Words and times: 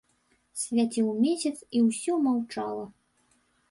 Свяціў 0.61 1.13
месяц, 1.27 1.53
і 1.77 1.85
ўсё 1.91 2.13
маўчала. 2.27 2.85